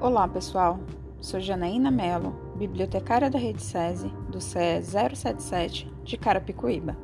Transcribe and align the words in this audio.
Olá, 0.00 0.28
pessoal. 0.28 0.78
Sou 1.20 1.40
Janaína 1.40 1.90
Mello, 1.90 2.30
bibliotecária 2.56 3.28
da 3.28 3.36
Rede 3.36 3.60
SESI, 3.60 4.06
do 4.30 4.40
CE 4.40 4.80
077 4.80 5.92
de 6.04 6.16
Carapicuíba. 6.16 6.96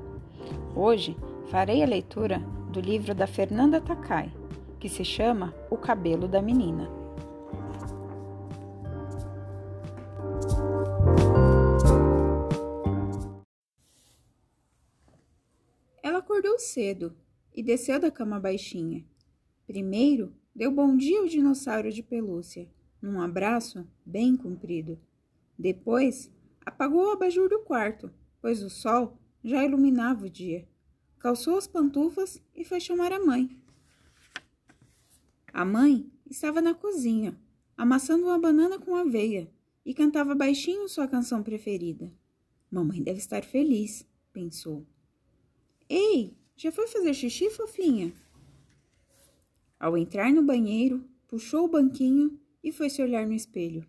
Hoje 0.77 1.17
farei 1.51 1.83
a 1.83 1.87
leitura 1.87 2.39
do 2.71 2.81
livro 2.81 3.13
da 3.13 3.27
Fernanda 3.27 3.81
Takai, 3.81 4.33
que 4.79 4.89
se 4.89 5.05
chama 5.05 5.53
O 5.69 5.77
Cabelo 5.77 6.29
da 6.29 6.41
Menina. 6.41 6.89
Ela 16.01 16.19
acordou 16.19 16.61
cedo 16.61 17.13
e 17.53 17.61
desceu 17.61 17.99
da 17.99 18.13
cama 18.13 18.39
baixinha. 18.39 19.05
Primeiro, 19.67 20.33
deu 20.55 20.71
bom 20.71 20.97
dia 20.97 21.19
ao 21.19 21.27
dinossauro 21.27 21.91
de 21.91 22.01
pelúcia 22.01 22.71
num 23.05 23.21
abraço 23.21 23.87
bem 24.05 24.35
comprido. 24.35 24.99
Depois, 25.59 26.31
apagou 26.65 27.05
o 27.05 27.11
abajur 27.11 27.51
do 27.51 27.61
quarto, 27.61 28.11
pois 28.41 28.63
o 28.63 28.71
sol 28.71 29.19
já 29.45 29.63
iluminava 29.63 30.25
o 30.25 30.31
dia. 30.31 30.67
Calçou 31.19 31.59
as 31.59 31.67
pantufas 31.67 32.43
e 32.55 32.65
foi 32.65 32.81
chamar 32.81 33.13
a 33.13 33.23
mãe. 33.23 33.51
A 35.53 35.67
mãe 35.67 36.11
estava 36.29 36.63
na 36.63 36.73
cozinha, 36.73 37.39
amassando 37.77 38.25
uma 38.25 38.39
banana 38.39 38.79
com 38.79 38.97
aveia 38.97 39.51
e 39.85 39.93
cantava 39.93 40.35
baixinho 40.35 40.89
sua 40.89 41.07
canção 41.07 41.43
preferida. 41.43 42.11
Mamãe 42.71 43.03
deve 43.03 43.19
estar 43.19 43.45
feliz, 43.45 44.07
pensou. 44.33 44.85
Ei, 45.89 46.35
já 46.57 46.73
foi 46.73 46.87
fazer 46.87 47.13
xixi, 47.13 47.51
fofinha? 47.51 48.15
Ao 49.79 49.97
entrar 49.97 50.33
no 50.33 50.43
banheiro, 50.43 51.05
puxou 51.29 51.67
o 51.67 51.69
banquinho 51.69 52.41
e 52.65 52.73
foi 52.73 52.89
se 52.89 53.03
olhar 53.03 53.27
no 53.27 53.35
espelho. 53.35 53.87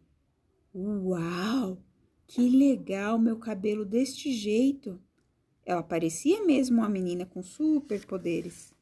Uau! 0.76 1.82
Que 2.28 2.50
legal 2.50 3.18
meu 3.18 3.40
cabelo 3.40 3.86
deste 3.86 4.34
jeito! 4.34 5.02
Ela 5.66 5.82
parecia 5.82 6.46
mesmo 6.46 6.80
uma 6.80 6.90
menina 6.90 7.26
com 7.26 7.42
superpoderes. 7.42 8.74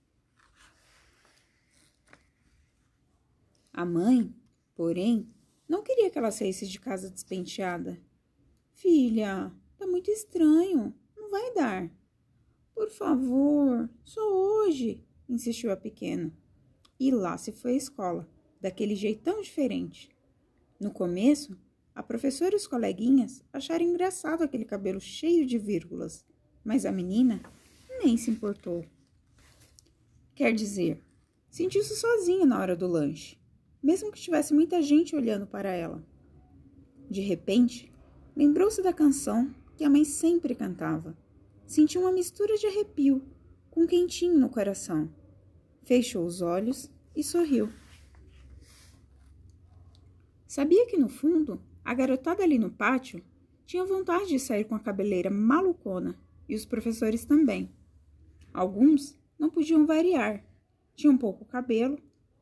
A 3.71 3.85
mãe, 3.85 4.33
porém, 4.75 5.31
não 5.69 5.83
queria 5.83 6.09
que 6.09 6.17
ela 6.17 6.31
saísse 6.31 6.67
de 6.67 6.79
casa 6.79 7.09
despenteada. 7.09 8.01
Filha, 8.73 9.53
tá 9.77 9.85
muito 9.85 10.09
estranho, 10.09 10.93
não 11.15 11.29
vai 11.29 11.53
dar. 11.53 11.91
Por 12.73 12.89
favor, 12.89 13.89
só 14.03 14.21
hoje, 14.21 15.05
insistiu 15.29 15.71
a 15.71 15.77
pequena. 15.77 16.35
E 16.99 17.11
lá 17.11 17.37
se 17.37 17.51
foi 17.51 17.73
à 17.73 17.77
escola 17.77 18.32
daquele 18.63 18.95
jeitão 18.95 19.41
diferente. 19.41 20.09
No 20.79 20.89
começo, 20.89 21.57
a 21.93 22.01
professora 22.01 22.55
e 22.55 22.55
os 22.55 22.65
coleguinhas 22.65 23.43
acharam 23.51 23.83
engraçado 23.83 24.41
aquele 24.41 24.63
cabelo 24.63 25.01
cheio 25.01 25.45
de 25.45 25.57
vírgulas, 25.57 26.25
mas 26.63 26.85
a 26.85 26.91
menina 26.91 27.43
nem 28.01 28.15
se 28.15 28.31
importou. 28.31 28.85
Quer 30.33 30.53
dizer, 30.53 31.03
sentiu-se 31.49 31.93
sozinha 31.97 32.45
na 32.45 32.57
hora 32.57 32.73
do 32.73 32.87
lanche, 32.87 33.37
mesmo 33.83 34.13
que 34.13 34.21
tivesse 34.21 34.53
muita 34.53 34.81
gente 34.81 35.13
olhando 35.13 35.45
para 35.45 35.73
ela. 35.73 36.01
De 37.09 37.19
repente, 37.19 37.91
lembrou-se 38.33 38.81
da 38.81 38.93
canção 38.93 39.53
que 39.75 39.83
a 39.83 39.89
mãe 39.89 40.05
sempre 40.05 40.55
cantava. 40.55 41.17
Sentiu 41.67 41.99
uma 41.99 42.13
mistura 42.13 42.57
de 42.57 42.65
arrepio 42.65 43.21
com 43.69 43.81
um 43.81 43.87
quentinho 43.87 44.39
no 44.39 44.49
coração. 44.49 45.13
Fechou 45.83 46.25
os 46.25 46.41
olhos 46.41 46.89
e 47.13 47.21
sorriu. 47.21 47.69
Sabia 50.53 50.85
que, 50.85 50.95
no 50.97 51.09
fundo, 51.09 51.59
a 51.83 51.95
garotada 51.95 52.43
ali 52.43 52.59
no 52.59 52.69
pátio 52.69 53.25
tinha 53.65 53.83
vontade 53.83 54.27
de 54.27 54.39
sair 54.39 54.65
com 54.65 54.75
a 54.75 54.79
cabeleira 54.79 55.31
malucona 55.31 56.15
e 56.47 56.53
os 56.53 56.63
professores 56.63 57.25
também. 57.25 57.73
Alguns 58.53 59.17
não 59.39 59.49
podiam 59.49 59.83
variar, 59.87 60.45
tinham 60.93 61.17
pouco 61.17 61.43
cabelo 61.43 61.97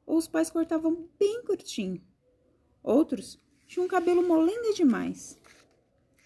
ou 0.05 0.17
os 0.17 0.27
pais 0.27 0.49
cortavam 0.49 1.07
bem 1.17 1.41
curtinho. 1.45 2.01
Outros 2.83 3.41
tinham 3.65 3.87
cabelo 3.87 4.27
molenga 4.27 4.73
demais. 4.73 5.39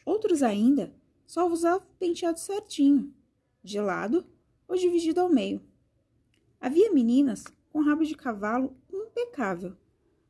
Outros 0.04 0.42
ainda 0.42 0.92
só 1.28 1.48
usavam 1.48 1.86
penteado 2.00 2.40
certinho, 2.40 3.14
de 3.64 3.80
lado 3.80 4.26
ou 4.68 4.76
dividido 4.76 5.22
ao 5.22 5.30
meio. 5.30 5.62
Havia 6.60 6.92
meninas 6.92 7.44
com 7.72 7.84
rabo 7.84 8.04
de 8.04 8.16
cavalo 8.16 8.76
impecável. 8.92 9.78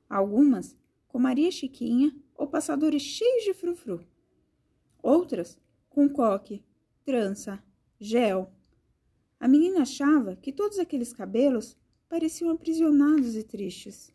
Algumas 0.10 0.76
com 1.16 1.20
Maria 1.20 1.50
Chiquinha 1.50 2.14
ou 2.36 2.46
passadores 2.46 3.02
cheios 3.02 3.46
de 3.46 3.54
frufru. 3.54 4.06
Outras 5.02 5.58
com 5.90 6.10
coque, 6.10 6.62
trança, 7.06 7.64
gel. 7.98 8.52
A 9.40 9.48
menina 9.48 9.84
achava 9.84 10.36
que 10.36 10.52
todos 10.52 10.78
aqueles 10.78 11.14
cabelos 11.14 11.78
pareciam 12.10 12.50
aprisionados 12.52 13.34
e 13.38 13.44
tristes. 13.44 14.14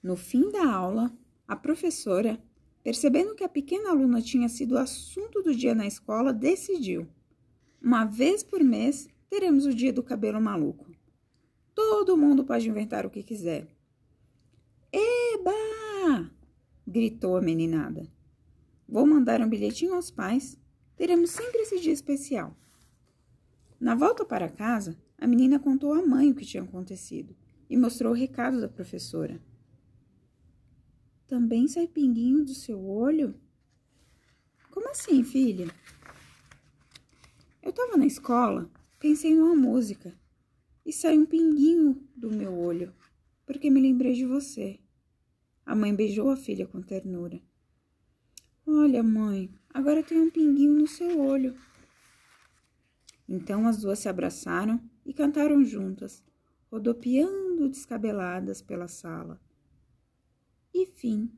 No 0.00 0.14
fim 0.14 0.48
da 0.48 0.64
aula, 0.64 1.12
a 1.48 1.56
professora, 1.56 2.40
percebendo 2.84 3.34
que 3.34 3.42
a 3.42 3.48
pequena 3.48 3.90
aluna 3.90 4.22
tinha 4.22 4.48
sido 4.48 4.76
o 4.76 4.78
assunto 4.78 5.42
do 5.42 5.52
dia 5.52 5.74
na 5.74 5.88
escola, 5.88 6.32
decidiu: 6.32 7.08
uma 7.82 8.04
vez 8.04 8.44
por 8.44 8.62
mês 8.62 9.08
teremos 9.28 9.66
o 9.66 9.74
dia 9.74 9.92
do 9.92 10.04
cabelo 10.04 10.40
maluco. 10.40 10.91
Todo 12.04 12.16
mundo 12.16 12.42
pode 12.42 12.68
inventar 12.68 13.06
o 13.06 13.10
que 13.10 13.22
quiser. 13.22 13.68
Eba! 14.92 16.28
gritou 16.84 17.36
a 17.36 17.40
meninada. 17.40 18.12
Vou 18.88 19.06
mandar 19.06 19.40
um 19.40 19.48
bilhetinho 19.48 19.94
aos 19.94 20.10
pais. 20.10 20.58
Teremos 20.96 21.30
sempre 21.30 21.60
esse 21.60 21.78
dia 21.78 21.92
especial. 21.92 22.56
Na 23.78 23.94
volta 23.94 24.24
para 24.24 24.48
casa, 24.48 25.00
a 25.16 25.28
menina 25.28 25.60
contou 25.60 25.94
à 25.94 26.04
mãe 26.04 26.32
o 26.32 26.34
que 26.34 26.44
tinha 26.44 26.64
acontecido 26.64 27.36
e 27.70 27.76
mostrou 27.76 28.12
o 28.12 28.16
recado 28.16 28.60
da 28.60 28.68
professora. 28.68 29.40
Também 31.28 31.68
sai 31.68 31.86
pinguinho 31.86 32.44
do 32.44 32.52
seu 32.52 32.84
olho? 32.84 33.32
Como 34.72 34.90
assim, 34.90 35.22
filha? 35.22 35.72
Eu 37.62 37.70
estava 37.70 37.96
na 37.96 38.06
escola, 38.06 38.68
pensei 38.98 39.36
numa 39.36 39.54
música 39.54 40.20
e 40.84 40.92
saiu 40.92 41.22
um 41.22 41.26
pinguinho 41.26 42.06
do 42.16 42.30
meu 42.30 42.56
olho, 42.58 42.92
porque 43.46 43.70
me 43.70 43.80
lembrei 43.80 44.12
de 44.14 44.26
você. 44.26 44.80
A 45.64 45.74
mãe 45.74 45.94
beijou 45.94 46.30
a 46.30 46.36
filha 46.36 46.66
com 46.66 46.82
ternura. 46.82 47.40
Olha, 48.66 49.02
mãe, 49.02 49.52
agora 49.72 50.02
tem 50.02 50.20
um 50.20 50.30
pinguinho 50.30 50.72
no 50.72 50.86
seu 50.86 51.20
olho. 51.20 51.54
Então 53.28 53.66
as 53.66 53.80
duas 53.80 53.98
se 53.98 54.08
abraçaram 54.08 54.80
e 55.04 55.12
cantaram 55.12 55.64
juntas, 55.64 56.22
rodopiando 56.70 57.68
descabeladas 57.68 58.60
pela 58.60 58.88
sala. 58.88 59.40
E 60.74 60.86
fim. 60.86 61.30